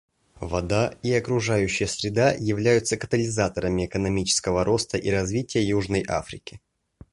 [0.39, 6.59] Вода и окружающая среда являются катализаторами экономического роста и развития Южной Африки.